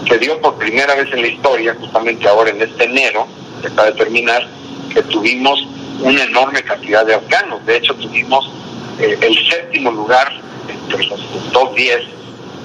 se 0.07 0.17
dio 0.17 0.39
por 0.41 0.55
primera 0.55 0.95
vez 0.95 1.12
en 1.13 1.22
la 1.22 1.27
historia, 1.27 1.75
justamente 1.79 2.27
ahora 2.27 2.50
en 2.50 2.62
este 2.62 2.86
enero, 2.86 3.27
que 3.62 3.67
acaba 3.67 3.91
de 3.91 3.93
terminar, 3.93 4.48
que 4.93 5.01
tuvimos 5.03 5.65
una 6.01 6.24
enorme 6.24 6.62
cantidad 6.63 7.05
de 7.05 7.15
afganos. 7.15 7.65
De 7.65 7.77
hecho, 7.77 7.93
tuvimos 7.95 8.50
eh, 9.00 9.17
el 9.22 9.50
séptimo 9.50 9.91
lugar 9.91 10.31
entre 10.67 11.05
los 11.05 11.19
top 11.51 11.75
10 11.75 12.01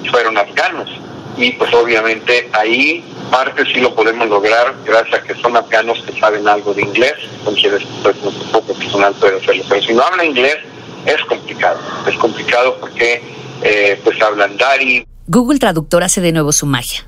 fueron 0.09 0.37
afganos. 0.37 0.89
Y 1.37 1.51
pues 1.53 1.73
obviamente 1.73 2.49
ahí 2.53 3.03
parte 3.31 3.63
sí 3.65 3.79
lo 3.79 3.93
podemos 3.95 4.27
lograr 4.27 4.75
gracias 4.85 5.21
a 5.21 5.23
que 5.23 5.35
son 5.35 5.55
afganos 5.55 6.01
que 6.03 6.19
saben 6.19 6.47
algo 6.47 6.73
de 6.73 6.81
inglés, 6.81 7.13
entonces 7.37 7.83
pues 8.01 8.17
nuestro 8.23 8.51
poco 8.51 8.73
personal 8.73 9.13
puede 9.13 9.37
hacerlo. 9.37 9.63
Pero 9.69 9.81
si 9.81 9.93
no 9.93 10.01
habla 10.03 10.25
inglés, 10.25 10.57
es 11.05 11.21
complicado. 11.25 11.79
Es 12.07 12.15
complicado 12.17 12.77
porque 12.79 13.21
eh, 13.61 13.99
pues 14.03 14.21
hablan 14.21 14.57
Dari. 14.57 15.05
Google 15.27 15.59
Traductor 15.59 16.03
hace 16.03 16.21
de 16.21 16.31
nuevo 16.31 16.51
su 16.51 16.65
magia. 16.65 17.05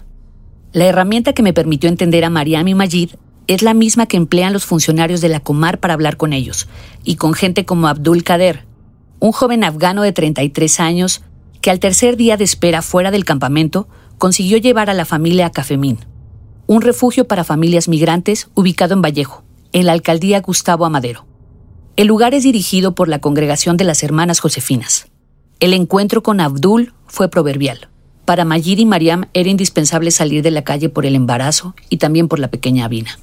La 0.74 0.86
herramienta 0.86 1.34
que 1.34 1.44
me 1.44 1.54
permitió 1.54 1.90
entender 1.90 2.24
a 2.24 2.30
Mariam 2.30 2.68
y 2.68 2.76
Majid 2.76 3.12
es 3.48 3.62
la 3.62 3.74
misma 3.74 4.06
que 4.06 4.16
emplean 4.16 4.54
los 4.54 4.66
funcionarios 4.66 5.20
de 5.20 5.28
la 5.28 5.42
Comar 5.42 5.80
para 5.80 5.94
hablar 5.94 6.16
con 6.16 6.32
ellos, 6.32 6.70
y 7.04 7.16
con 7.16 7.34
gente 7.34 7.66
como 7.66 7.88
Abdul 7.88 8.24
Kader, 8.24 8.66
un 9.20 9.34
joven 9.34 9.66
afgano 9.66 10.02
de 10.02 10.14
33 10.14 10.80
años 10.80 11.24
que 11.60 11.72
al 11.72 11.80
tercer 11.80 12.16
día 12.16 12.38
de 12.38 12.46
espera 12.46 12.82
fuera 12.82 13.12
del 13.12 13.26
campamento 13.26 13.90
consiguió 14.18 14.58
llevar 14.58 14.90
a 14.90 14.94
la 14.94 15.06
familia 15.06 15.48
a 15.48 15.52
Cafemín, 15.52 16.00
un 16.68 16.82
refugio 16.82 17.28
para 17.28 17.44
familias 17.44 17.90
migrantes 17.90 18.50
ubicado 18.56 18.94
en 18.94 19.02
Vallejo, 19.02 19.44
en 19.74 19.86
la 19.86 19.92
alcaldía 19.92 20.40
Gustavo 20.40 20.86
Amadero. 20.86 21.26
El 21.98 22.08
lugar 22.08 22.34
es 22.34 22.44
dirigido 22.44 22.96
por 22.96 23.10
la 23.10 23.20
Congregación 23.20 23.76
de 23.76 23.84
las 23.84 24.04
Hermanas 24.04 24.40
Josefinas. 24.40 25.08
El 25.60 25.74
encuentro 25.74 26.24
con 26.24 26.40
Abdul 26.40 26.94
fue 27.08 27.30
proverbial. 27.30 27.90
Para 28.32 28.46
Mayid 28.46 28.80
y 28.80 28.86
Mariam 28.86 29.26
era 29.34 29.50
indispensable 29.50 30.10
salir 30.10 30.42
de 30.42 30.52
la 30.52 30.62
calle 30.62 30.88
por 30.88 31.06
el 31.06 31.16
embarazo 31.16 31.76
y 31.90 31.98
también 31.98 32.30
por 32.30 32.40
la 32.40 32.48
pequeña 32.48 32.86
Avina. 32.86 33.20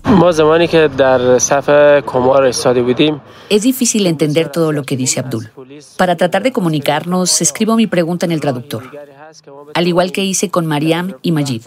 Es 3.48 3.62
difícil 3.62 4.06
entender 4.06 4.52
todo 4.52 4.70
lo 4.70 4.82
que 4.82 4.98
dice 4.98 5.20
Abdul. 5.20 5.50
Para 5.96 6.16
tratar 6.18 6.42
de 6.42 6.52
comunicarnos, 6.52 7.40
escribo 7.40 7.74
mi 7.74 7.86
pregunta 7.86 8.26
en 8.26 8.32
el 8.32 8.42
traductor, 8.42 8.84
al 9.72 9.88
igual 9.88 10.12
que 10.12 10.26
hice 10.26 10.50
con 10.50 10.66
Mariam 10.66 11.14
y 11.22 11.32
Majid. 11.32 11.62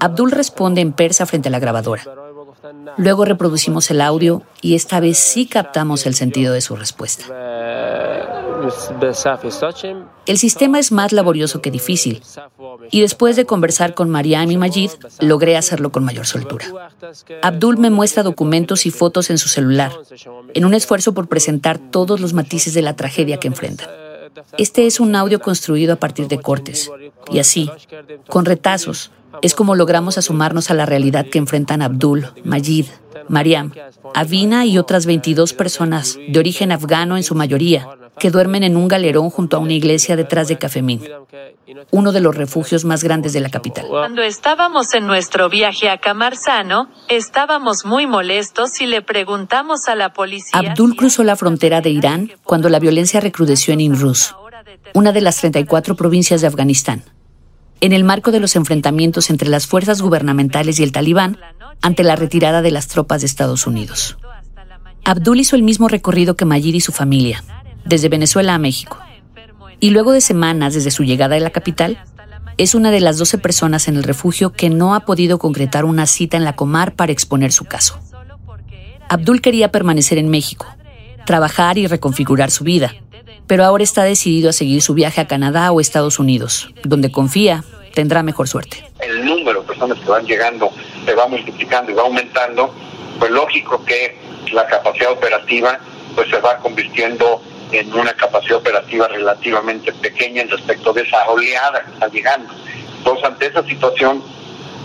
Abdul 0.00 0.32
responde 0.32 0.80
en 0.80 0.92
persa 0.92 1.26
frente 1.26 1.50
a 1.50 1.52
la 1.52 1.60
grabadora. 1.60 2.02
Luego 2.96 3.24
reproducimos 3.24 3.88
el 3.92 4.00
audio 4.00 4.42
y 4.60 4.74
esta 4.74 4.98
vez 4.98 5.18
sí 5.18 5.46
captamos 5.46 6.04
el 6.04 6.14
sentido 6.16 6.52
de 6.52 6.62
su 6.62 6.74
respuesta. 6.74 7.26
El 10.26 10.38
sistema 10.38 10.78
es 10.78 10.92
más 10.92 11.12
laborioso 11.12 11.60
que 11.60 11.70
difícil, 11.70 12.22
y 12.90 13.00
después 13.00 13.36
de 13.36 13.44
conversar 13.44 13.94
con 13.94 14.10
Mariam 14.10 14.50
y 14.50 14.56
Majid, 14.56 14.90
logré 15.20 15.56
hacerlo 15.56 15.90
con 15.90 16.04
mayor 16.04 16.26
soltura. 16.26 16.66
Abdul 17.42 17.78
me 17.78 17.90
muestra 17.90 18.22
documentos 18.22 18.86
y 18.86 18.90
fotos 18.90 19.30
en 19.30 19.38
su 19.38 19.48
celular, 19.48 19.92
en 20.54 20.64
un 20.64 20.74
esfuerzo 20.74 21.14
por 21.14 21.28
presentar 21.28 21.78
todos 21.78 22.20
los 22.20 22.32
matices 22.32 22.74
de 22.74 22.82
la 22.82 22.96
tragedia 22.96 23.38
que 23.38 23.48
enfrentan. 23.48 23.88
Este 24.58 24.86
es 24.86 25.00
un 25.00 25.14
audio 25.16 25.40
construido 25.40 25.94
a 25.94 25.96
partir 25.96 26.28
de 26.28 26.40
cortes, 26.40 26.90
y 27.30 27.38
así, 27.38 27.70
con 28.28 28.44
retazos, 28.44 29.10
es 29.42 29.54
como 29.54 29.74
logramos 29.74 30.18
asomarnos 30.18 30.70
a 30.70 30.74
la 30.74 30.86
realidad 30.86 31.26
que 31.26 31.38
enfrentan 31.38 31.82
Abdul, 31.82 32.26
Majid, 32.44 32.86
Mariam, 33.28 33.72
Avina 34.14 34.66
y 34.66 34.78
otras 34.78 35.06
22 35.06 35.52
personas 35.52 36.18
de 36.28 36.38
origen 36.38 36.72
afgano 36.72 37.16
en 37.16 37.22
su 37.22 37.34
mayoría, 37.34 37.88
que 38.18 38.30
duermen 38.30 38.62
en 38.62 38.76
un 38.76 38.88
galerón 38.88 39.30
junto 39.30 39.56
a 39.56 39.60
una 39.60 39.72
iglesia 39.72 40.16
detrás 40.16 40.48
de 40.48 40.58
Cafemín, 40.58 41.02
uno 41.90 42.12
de 42.12 42.20
los 42.20 42.36
refugios 42.36 42.84
más 42.84 43.02
grandes 43.02 43.32
de 43.32 43.40
la 43.40 43.50
capital. 43.50 43.86
Cuando 43.88 44.22
estábamos 44.22 44.94
en 44.94 45.06
nuestro 45.06 45.48
viaje 45.48 45.88
a 45.88 45.98
Camarzano, 45.98 46.88
estábamos 47.08 47.84
muy 47.84 48.06
molestos 48.06 48.80
y 48.80 48.86
le 48.86 49.02
preguntamos 49.02 49.88
a 49.88 49.94
la 49.94 50.12
policía. 50.12 50.58
Abdul 50.58 50.96
cruzó 50.96 51.24
la 51.24 51.36
frontera 51.36 51.80
de 51.80 51.90
Irán 51.90 52.32
cuando 52.44 52.68
la 52.68 52.78
violencia 52.78 53.20
recrudeció 53.20 53.74
en 53.74 53.80
Inruz, 53.80 54.34
una 54.92 55.12
de 55.12 55.20
las 55.20 55.38
34 55.38 55.96
provincias 55.96 56.40
de 56.40 56.46
Afganistán, 56.46 57.02
en 57.84 57.92
el 57.92 58.02
marco 58.02 58.30
de 58.30 58.40
los 58.40 58.56
enfrentamientos 58.56 59.28
entre 59.28 59.50
las 59.50 59.66
fuerzas 59.66 60.00
gubernamentales 60.00 60.80
y 60.80 60.82
el 60.82 60.90
talibán 60.90 61.36
ante 61.82 62.02
la 62.02 62.16
retirada 62.16 62.62
de 62.62 62.70
las 62.70 62.88
tropas 62.88 63.20
de 63.20 63.26
Estados 63.26 63.66
Unidos. 63.66 64.16
Abdul 65.04 65.38
hizo 65.38 65.54
el 65.54 65.62
mismo 65.62 65.86
recorrido 65.88 66.34
que 66.34 66.46
Mayir 66.46 66.74
y 66.74 66.80
su 66.80 66.92
familia, 66.92 67.44
desde 67.84 68.08
Venezuela 68.08 68.54
a 68.54 68.58
México. 68.58 68.96
Y 69.80 69.90
luego 69.90 70.12
de 70.12 70.22
semanas 70.22 70.72
desde 70.72 70.90
su 70.90 71.04
llegada 71.04 71.36
a 71.36 71.40
la 71.40 71.50
capital, 71.50 72.02
es 72.56 72.74
una 72.74 72.90
de 72.90 73.00
las 73.00 73.18
12 73.18 73.36
personas 73.36 73.86
en 73.86 73.96
el 73.96 74.02
refugio 74.02 74.52
que 74.54 74.70
no 74.70 74.94
ha 74.94 75.00
podido 75.00 75.38
concretar 75.38 75.84
una 75.84 76.06
cita 76.06 76.38
en 76.38 76.44
la 76.44 76.56
Comar 76.56 76.94
para 76.94 77.12
exponer 77.12 77.52
su 77.52 77.66
caso. 77.66 78.00
Abdul 79.10 79.42
quería 79.42 79.70
permanecer 79.70 80.16
en 80.16 80.30
México, 80.30 80.66
trabajar 81.26 81.76
y 81.76 81.86
reconfigurar 81.86 82.50
su 82.50 82.64
vida, 82.64 82.94
pero 83.46 83.64
ahora 83.64 83.84
está 83.84 84.04
decidido 84.04 84.50
a 84.50 84.52
seguir 84.52 84.82
su 84.82 84.94
viaje 84.94 85.20
a 85.20 85.26
Canadá 85.26 85.72
o 85.72 85.80
Estados 85.80 86.18
Unidos, 86.18 86.72
donde 86.82 87.10
confía 87.10 87.64
tendrá 87.94 88.22
mejor 88.22 88.48
suerte. 88.48 88.84
El 89.00 89.24
número 89.24 89.60
de 89.62 89.66
personas 89.68 89.98
que 89.98 90.08
van 90.08 90.26
llegando 90.26 90.70
se 91.04 91.14
va 91.14 91.28
multiplicando 91.28 91.92
y 91.92 91.94
va 91.94 92.02
aumentando, 92.02 92.74
pues 93.18 93.30
lógico 93.30 93.84
que 93.84 94.16
la 94.52 94.66
capacidad 94.66 95.12
operativa 95.12 95.78
pues 96.14 96.28
se 96.28 96.38
va 96.38 96.58
convirtiendo 96.58 97.40
en 97.72 97.92
una 97.94 98.12
capacidad 98.14 98.56
operativa 98.56 99.08
relativamente 99.08 99.92
pequeña 99.92 100.42
en 100.42 100.50
respecto 100.50 100.92
de 100.92 101.02
esa 101.02 101.28
oleada 101.28 101.84
que 101.84 101.92
está 101.92 102.08
llegando. 102.08 102.52
Entonces, 102.98 103.24
ante 103.24 103.46
esa 103.46 103.64
situación, 103.64 104.22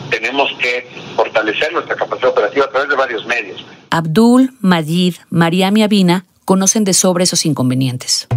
tenemos 0.09 0.49
que 0.59 0.87
fortalecer 1.15 1.71
nuestra 1.71 1.95
capacidad 1.95 2.29
operativa 2.29 2.65
a 2.65 2.69
través 2.69 2.89
de 2.89 2.95
varios 2.95 3.25
medios. 3.25 3.63
Abdul, 3.91 4.53
Majid, 4.61 5.15
Mariam 5.29 5.77
y 5.77 5.83
Abina 5.83 6.25
conocen 6.45 6.83
de 6.83 6.93
sobre 6.93 7.25
esos 7.25 7.45
inconvenientes. 7.45 8.27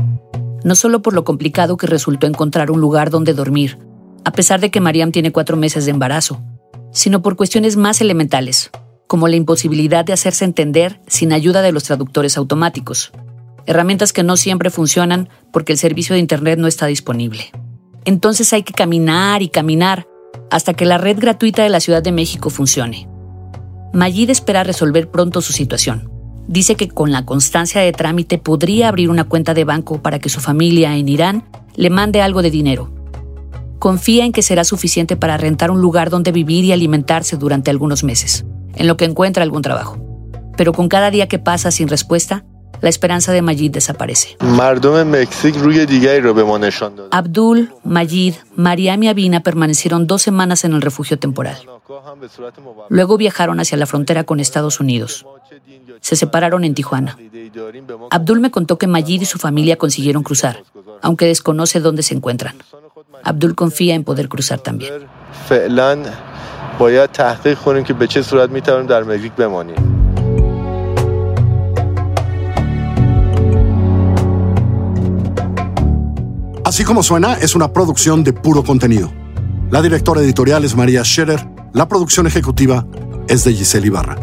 No 0.65 0.75
solo 0.75 1.03
por 1.03 1.15
lo 1.15 1.25
complicado 1.25 1.77
que 1.77 1.87
resultó 1.87 2.27
encontrar 2.27 2.71
un 2.71 2.81
lugar 2.81 3.11
donde 3.11 3.35
dormir, 3.35 3.79
a 4.25 4.33
pesar 4.33 4.61
de 4.61 4.71
que 4.71 4.81
Mariam 4.81 5.13
tiene 5.13 5.33
cuatro 5.33 5.57
meses 5.57 5.85
de 5.85 5.91
embarazo, 5.91 6.41
sino 6.93 7.23
por 7.23 7.37
cuestiones 7.37 7.77
más 7.77 8.01
elementales, 8.01 8.71
como 9.07 9.29
la 9.29 9.37
imposibilidad 9.37 10.05
de 10.05 10.13
hacerse 10.13 10.45
entender 10.45 11.01
sin 11.07 11.33
ayuda 11.33 11.63
de 11.63 11.73
los 11.73 11.85
traductores 11.85 12.37
automáticos, 12.37 13.13
herramientas 13.67 14.13
que 14.13 14.23
no 14.23 14.37
siempre 14.37 14.71
funcionan 14.71 15.29
porque 15.53 15.73
el 15.73 15.79
servicio 15.79 16.15
de 16.15 16.21
Internet 16.21 16.59
no 16.59 16.67
está 16.67 16.87
disponible. 16.87 17.51
Entonces 18.05 18.53
hay 18.53 18.63
que 18.63 18.73
caminar 18.73 19.43
y 19.43 19.49
caminar 19.49 20.07
hasta 20.51 20.75
que 20.75 20.85
la 20.85 20.99
red 20.99 21.19
gratuita 21.19 21.63
de 21.63 21.71
la 21.71 21.81
Ciudad 21.81 22.03
de 22.03 22.13
México 22.13 22.51
funcione. 22.51 23.09
Mayid 23.93 24.31
espera 24.31 24.65
resolver 24.65 25.11
pronto 25.11 25.41
su 25.41 25.53
situación. 25.53 26.12
Dice 26.49 26.75
que 26.75 26.89
con 26.89 27.13
la 27.13 27.25
constancia 27.25 27.81
de 27.81 27.93
trámite 27.93 28.39
podría 28.39 28.89
abrir 28.89 29.11
una 29.11 29.25
cuenta 29.25 29.55
de 29.55 29.65
banco 29.65 30.03
para 30.03 30.19
que 30.19 30.29
su 30.29 30.41
familia 30.41 30.97
en 30.97 31.09
Irán 31.09 31.45
le 31.75 31.91
mande 31.91 32.21
algo 32.21 32.43
de 32.43 32.51
dinero. 32.51 32.91
Confía 33.79 34.25
en 34.25 34.33
que 34.33 34.43
será 34.43 34.65
suficiente 34.65 35.17
para 35.17 35.37
rentar 35.37 35.71
un 35.71 35.81
lugar 35.81 36.11
donde 36.11 36.33
vivir 36.33 36.65
y 36.65 36.73
alimentarse 36.73 37.37
durante 37.37 37.71
algunos 37.71 38.05
meses, 38.05 38.45
en 38.75 38.87
lo 38.87 38.97
que 38.97 39.05
encuentra 39.05 39.43
algún 39.43 39.63
trabajo. 39.63 39.99
Pero 40.57 40.73
con 40.73 40.89
cada 40.89 41.11
día 41.11 41.29
que 41.29 41.39
pasa 41.39 41.71
sin 41.71 41.89
respuesta, 41.89 42.45
la 42.83 42.89
esperanza 42.89 43.33
de 43.33 43.41
Majid 43.41 43.71
desaparece. 43.71 44.37
Abdul, 47.11 47.73
Majid, 47.85 48.35
Mariam 48.57 49.03
y 49.05 49.09
Abina 49.09 49.41
permanecieron 49.41 50.07
dos 50.07 50.21
semanas 50.21 50.65
en 50.65 50.73
el 50.75 50.83
refugio 50.83 51.19
temporal. 51.19 51.57
Luego 52.89 53.17
viajaron 53.17 53.61
hacia 53.61 53.79
la 53.79 53.87
frontera 53.87 54.25
con 54.25 54.41
Estados 54.41 54.81
Unidos. 54.81 55.25
Se 56.01 56.17
separaron 56.17 56.65
en 56.65 56.75
Tijuana. 56.75 57.17
Abdul 58.11 58.41
me 58.41 58.51
contó 58.51 58.77
que 58.79 58.89
Majid 58.89 59.23
y 59.23 59.27
su 59.27 59.39
familia 59.39 59.77
consiguieron 59.77 60.25
cruzar, 60.25 60.65
aunque 61.01 61.27
desconoce 61.27 61.81
dónde 61.81 62.03
se 62.03 62.15
encuentran. 62.15 62.57
Abdul 63.23 63.55
confía 63.55 63.95
en 63.95 64.03
poder 64.03 64.29
cruzar 64.29 64.59
también. 64.59 64.93
Así 76.73 76.85
como 76.85 77.03
suena, 77.03 77.35
es 77.35 77.55
una 77.55 77.71
producción 77.71 78.25
de 78.25 78.33
puro 78.33 78.65
contenido. 78.65 79.13
La 79.71 79.83
directora 79.83 80.23
editorial 80.23 80.65
es 80.65 80.75
María 80.75 81.05
Scherer, 81.05 81.47
la 81.75 81.87
producción 81.87 82.27
ejecutiva 82.27 82.87
es 83.29 83.45
de 83.45 83.53
Giselle 83.53 83.89
Ibarra. 83.89 84.19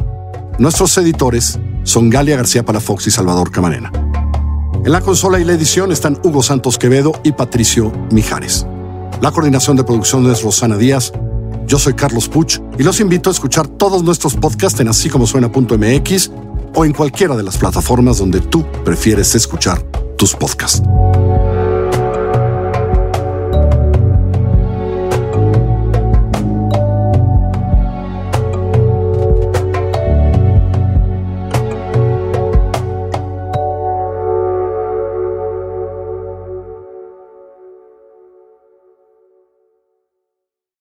Nuestros 0.58 0.98
editores 0.98 1.60
son 1.84 2.10
Galia 2.10 2.38
García 2.38 2.66
Palafox 2.66 3.06
y 3.06 3.12
Salvador 3.12 3.52
Camarena. 3.52 3.92
En 4.84 4.92
la 4.92 5.02
consola 5.02 5.40
y 5.40 5.44
la 5.44 5.54
edición 5.54 5.92
están 5.92 6.20
Hugo 6.24 6.42
Santos 6.42 6.80
Quevedo 6.80 7.12
y 7.24 7.34
Patricio 7.34 7.94
Mijares. 8.10 8.66
La 9.22 9.30
coordinación 9.30 9.78
de 9.78 9.84
producción 9.84 10.26
es 10.32 10.42
Rosana 10.42 10.76
Díaz. 10.76 11.14
Yo 11.68 11.78
soy 11.78 11.94
Carlos 11.94 12.28
Puch 12.30 12.58
y 12.80 12.82
los 12.82 13.00
invito 13.00 13.30
a 13.30 13.34
escuchar 13.34 13.68
todos 13.68 14.02
nuestros 14.02 14.34
podcasts 14.34 14.80
en 14.80 14.88
así 14.88 15.08
como 15.08 15.28
suena.mx 15.28 16.32
o 16.74 16.84
en 16.84 16.94
cualquiera 16.94 17.36
de 17.36 17.44
las 17.44 17.60
plataformas 17.60 18.18
donde 18.18 18.42
tú 18.42 18.66
prefieres 18.84 19.36
escuchar 19.36 19.84
tus 20.18 20.34
podcasts. 20.34 20.82